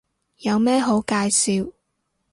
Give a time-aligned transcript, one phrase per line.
[0.37, 1.73] 有咩好介紹